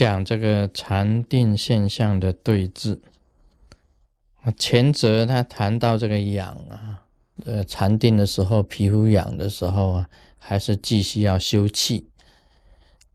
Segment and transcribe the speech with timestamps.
[0.00, 3.00] 讲这个禅定现象的对峙。
[4.56, 7.04] 前者他谈到这个痒啊，
[7.44, 10.08] 呃，禅定的时候皮肤痒的时候啊，
[10.38, 12.08] 还是继续要休气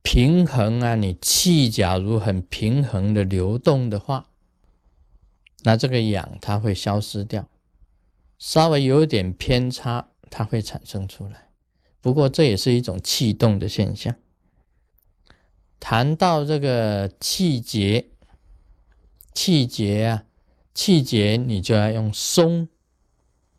[0.04, 0.93] 平衡啊。
[0.93, 4.27] 你气假如很平衡的流动的话，
[5.63, 7.47] 那这个痒它会消失掉。
[8.38, 11.49] 稍微有点偏差，它会产生出来。
[11.99, 14.15] 不过这也是一种气动的现象。
[15.79, 18.10] 谈到这个气结，
[19.33, 20.24] 气结啊。
[20.74, 22.68] 气结，你就要用松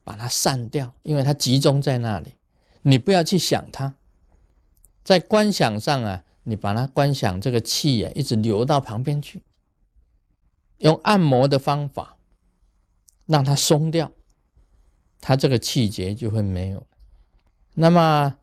[0.04, 2.34] 把它散掉，因为它集中在那里，
[2.82, 3.94] 你不要去想它。
[5.02, 9.40] 在观想上啊，你把它观想这个气啊，一直流到旁边去，
[10.76, 12.18] 用按摩的方法
[13.24, 14.12] 让它松掉，
[15.22, 16.86] 它这个气结就会没有。
[17.72, 18.36] 那么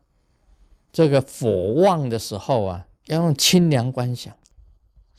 [0.92, 4.34] 这个火旺的时候啊，要用清凉观想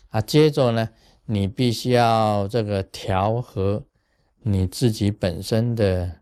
[0.10, 0.90] 啊，接着呢。
[1.28, 3.84] 你必须要这个调和
[4.44, 6.20] 你自己本身的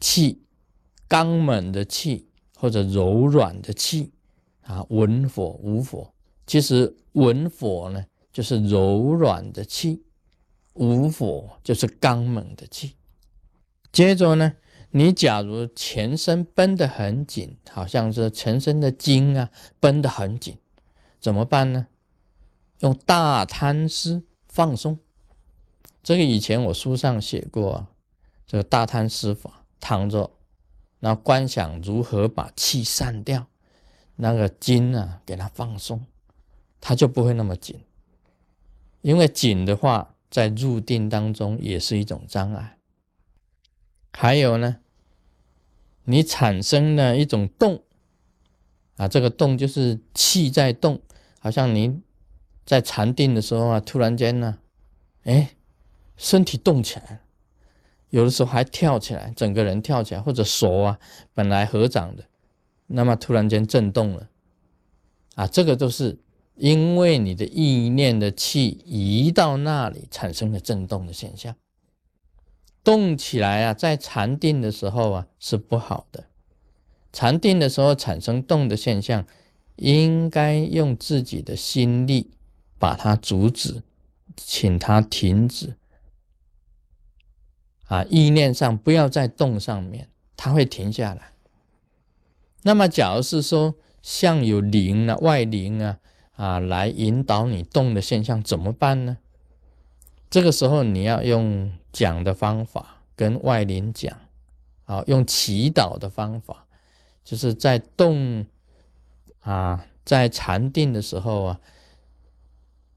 [0.00, 0.40] 气，
[1.06, 4.10] 刚猛的气或者柔软的气
[4.62, 6.14] 啊，文火武火。
[6.46, 10.02] 其实文火呢就是柔软的气，
[10.72, 12.94] 武火就是刚猛的气。
[13.92, 14.54] 接着呢，
[14.92, 20.56] 你假如全身绷得很紧，好像是全身的筋啊绷得很紧，
[21.20, 21.86] 怎么办呢？
[22.80, 24.22] 用大贪师。
[24.50, 24.98] 放松，
[26.02, 27.90] 这个以前我书上写过啊，
[28.44, 30.32] 这个大贪师法，躺着，
[30.98, 33.46] 然后观想如何把气散掉，
[34.16, 36.06] 那个筋啊给它放松，
[36.80, 37.78] 它就不会那么紧。
[39.02, 42.78] 因为紧的话，在入定当中也是一种障碍。
[44.12, 44.78] 还有呢，
[46.04, 47.84] 你产生了一种动
[48.96, 51.00] 啊，这个动就是气在动，
[51.38, 52.00] 好像你。
[52.66, 54.58] 在禅定的时候啊，突然间呢，
[55.22, 55.56] 哎，
[56.18, 57.20] 身体动起来
[58.10, 60.98] 有的时候还跳起来，整个人跳起来，或者手啊
[61.32, 62.24] 本来合掌的，
[62.88, 64.28] 那么突然间震动了，
[65.34, 66.18] 啊，这个都是
[66.56, 71.56] 因为你的意念的气移到那里产生的震动的现象。
[72.84, 76.26] 动起来啊，在禅定的时候啊是不好的，
[77.14, 79.24] 禅定的时候产生动的现象，
[79.78, 82.30] 应该用自己的心力。
[82.80, 83.82] 把它阻止，
[84.36, 85.74] 请它停止。
[87.86, 91.32] 啊，意念上不要再动，上面它会停下来。
[92.62, 95.98] 那么，假如是说像有灵啊、外灵啊
[96.36, 99.18] 啊来引导你动的现象，怎么办呢？
[100.30, 104.16] 这个时候你要用讲的方法跟外灵讲，
[104.84, 106.64] 啊，用祈祷的方法，
[107.24, 108.46] 就是在动
[109.50, 111.60] 啊，在禅定的时候啊。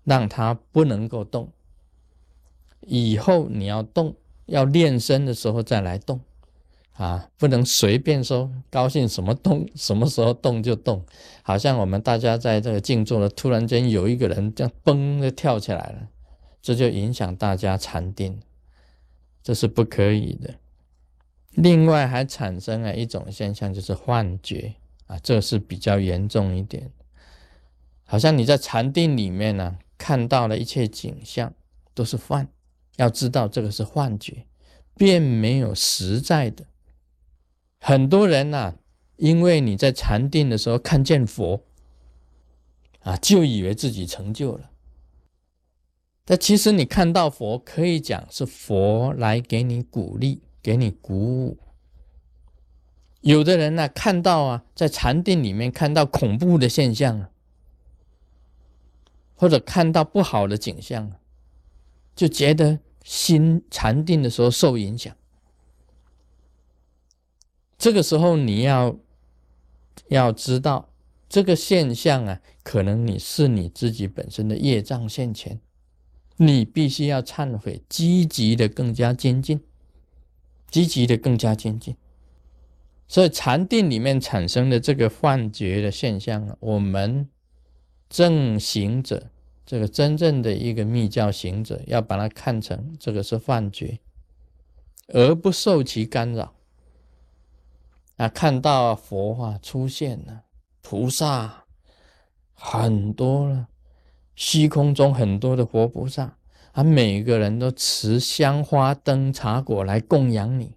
[0.04, 1.52] 让它不能够动，
[2.80, 4.16] 以后你要动，
[4.48, 6.20] 要练身的时候再来动，
[6.94, 11.06] 啊，不能随便说高兴什么动，什么时候动就动，
[11.44, 16.10] 好像我们大家在这个静坐了，突然间有一个人这样嘣的跳起来了，
[16.60, 18.42] 这就影响大家禅定，
[19.44, 20.56] 这是不可以的。
[21.52, 24.74] 另外还产生了一种现象，就是幻觉
[25.12, 26.90] 啊，这是比较严重一点，
[28.06, 29.78] 好像你在禅定里面呢。
[29.98, 31.54] 看到的一切景象
[31.94, 32.48] 都是幻，
[32.96, 34.48] 要知道这个是幻觉，
[34.96, 36.66] 并没有实在的。
[37.78, 38.74] 很多人呐，
[39.18, 41.62] 因为你在禅定的时候看见佛，
[43.02, 44.72] 啊，就以为自己成就了。
[46.26, 51.60] 但其实你看到佛，可以讲是佛来给你鼓励，给你鼓舞。
[53.22, 57.30] 有的人呢，看到啊，在禅定里面看到恐怖的现象啊。
[59.34, 61.14] 或者看到不好的景象，
[62.16, 65.16] 就觉得心禅定的时候受影响。
[67.76, 68.96] 这个时候你要
[70.10, 70.90] 要知道
[71.28, 75.60] 这个现象啊，可能你是你自己本身的业障现前，
[76.38, 79.60] 你必须要忏悔，积极的更加精进，
[80.70, 81.96] 积极的更加精进。
[83.12, 87.28] 所以禅定里面产生的这个幻觉的现象啊，我们。
[88.08, 89.30] 正行者，
[89.66, 94.00] 这个真正的一个密教行者，要把它看成这个是幻觉，
[95.08, 96.54] 而不受其干扰。
[98.18, 100.44] 啊，看到佛法出现了，
[100.82, 101.64] 菩萨
[102.54, 103.70] 很多了，
[104.36, 106.36] 虚空中很多的活菩萨，
[106.74, 110.76] 啊，每个人都持香花灯茶果来供养你。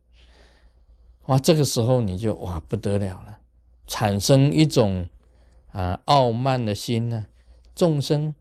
[1.27, 3.39] 哇，这个时候你就哇不得了了，
[3.87, 5.09] 产生一种。
[5.73, 7.27] 啊，傲慢的心呢？
[7.75, 8.33] 众生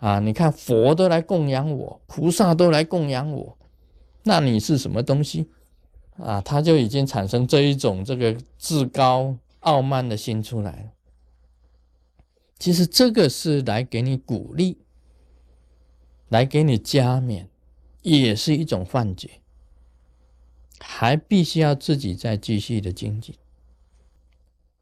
[0.00, 3.56] 啊，你看佛都来供养我，菩萨都来供养我，
[4.24, 5.48] 那你是什么东西？
[6.16, 10.90] 啊，他就已经产生这一种这个自高傲慢的心出来了。
[12.58, 14.78] 其实这个是来给你鼓励，
[16.28, 17.48] 来给你加冕，
[18.02, 19.30] 也是一种幻觉，
[20.82, 23.34] 还必须要自己再继续的精进。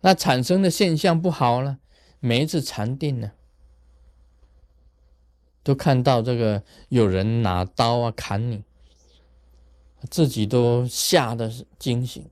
[0.00, 1.78] 那产生的现象不好了，
[2.20, 3.32] 每一次禅定呢，
[5.62, 8.64] 都看到这个有人拿刀啊砍你，
[10.08, 12.24] 自己都吓得惊醒。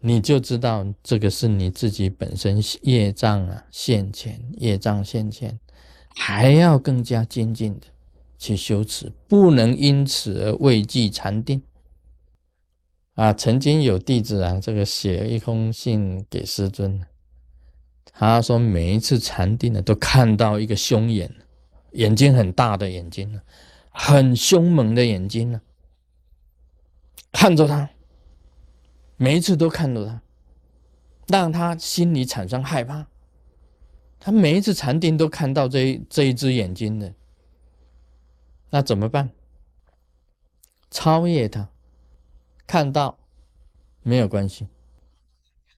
[0.00, 5.58] 你就知道这个是你自己本身业障啊现前，业障现前，
[6.14, 7.88] 还要更加精进的
[8.38, 11.60] 去修持，不能因此而畏惧禅定。
[13.18, 17.04] 啊，曾经有弟子啊，这个写了一封信给师尊，
[18.12, 21.34] 他说每一次禅定呢，都看到一个凶眼，
[21.94, 23.42] 眼睛很大的眼睛呢，
[23.90, 25.60] 很凶猛的眼睛呢，
[27.32, 27.90] 看着他。
[29.16, 30.22] 每一次都看着他，
[31.26, 33.08] 让他心里产生害怕。
[34.20, 37.12] 他每一次禅定都看到这这一只眼睛的，
[38.70, 39.30] 那怎么办？
[40.88, 41.68] 超越他，
[42.68, 43.18] 看到
[44.04, 44.68] 没有关系。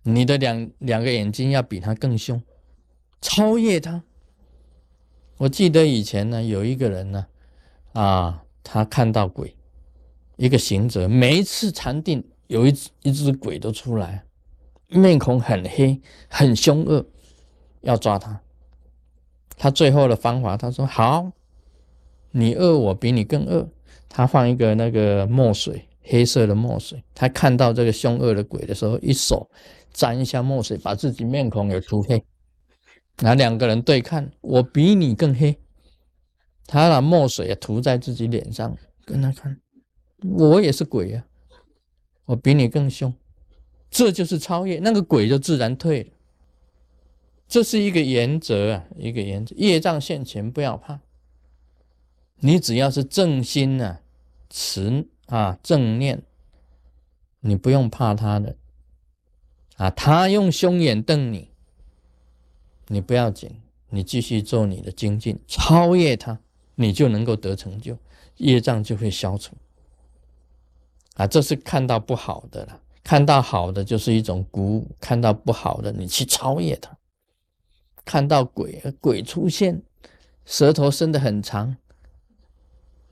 [0.02, 2.42] 你的两两个眼睛要比他更凶，
[3.22, 4.02] 超越他。
[5.38, 7.26] 我记得以前呢，有一个人呢，
[7.94, 9.56] 啊，他看到鬼，
[10.36, 12.22] 一个行者，每一次禅定。
[12.48, 14.24] 有一一只鬼都出来，
[14.88, 17.06] 面孔很黑，很凶恶，
[17.82, 18.40] 要抓他。
[19.56, 21.30] 他最后的方法，他说：“好，
[22.32, 23.68] 你恶我比你更恶。”
[24.10, 27.02] 他放一个那个墨水，黑色的墨水。
[27.14, 29.50] 他看到这个凶恶的鬼的时候，一手
[29.92, 32.22] 沾一下墨水，把自己面孔也涂黑。
[33.18, 35.58] 那两个人对看，我比你更黑。
[36.66, 39.60] 他把墨水也涂在自己脸上，跟他看，
[40.22, 41.24] 我也是鬼呀。
[42.26, 43.12] 我比你更凶，
[43.90, 46.10] 这就是超越，那个鬼就自然退了。
[47.48, 49.52] 这是一个原则啊，一个原则。
[49.56, 51.00] 业障现前不要怕，
[52.36, 53.98] 你只要是正心呐，
[54.48, 56.22] 持啊正念，
[57.40, 58.56] 你不用怕他的
[59.76, 59.88] 啊。
[59.88, 61.48] 他用凶眼瞪你，
[62.88, 66.38] 你不要紧，你继续做你的精进，超越他，
[66.74, 67.96] 你就能够得成就，
[68.36, 69.56] 业障就会消除。
[71.14, 76.96] 啊，这是看到不好的了，看到好的就是一种鼓舞，看到不好的你去超越它。
[78.04, 79.82] 看到鬼，鬼出现，
[80.44, 81.76] 舌头伸得很长，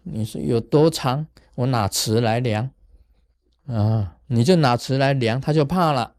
[0.03, 1.27] 你说有多长？
[1.59, 2.71] 我拿尺来量
[3.67, 6.15] 啊，你就拿尺来量，他就怕了。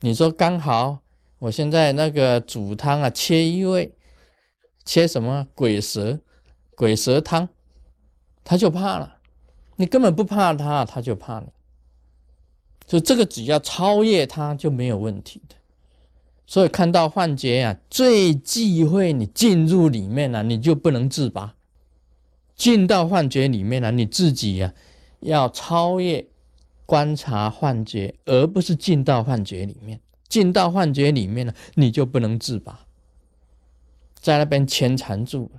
[0.00, 1.00] 你说刚好，
[1.40, 3.92] 我现在那个煮汤啊，切一味，
[4.84, 6.20] 切什么鬼蛇，
[6.76, 7.48] 鬼蛇汤，
[8.44, 9.16] 他就怕了。
[9.74, 11.46] 你根本不怕他，他就怕你。
[12.86, 15.56] 所以这个只要超越他就没有问题的。
[16.46, 21.56] 所以看到幻觉啊，最忌讳你进入里面了，你就不能自拔。
[22.54, 24.72] 进到幻觉里面了，你自己呀
[25.20, 26.26] 要超越
[26.86, 30.00] 观察幻觉，而不是进到幻觉里面。
[30.28, 32.86] 进到幻觉里面了，你就不能自拔，
[34.14, 35.50] 在那边牵缠住，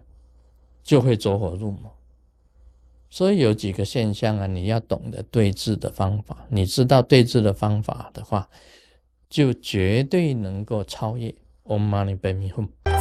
[0.83, 1.95] 就会走火入魔。
[3.09, 6.47] 所以有几个现象啊，你要懂得对治的方法。
[6.49, 8.49] 你知道对治的方法的话，
[9.29, 11.35] 就绝对能够超越。
[11.65, 12.92] Om Mani Padme Hum。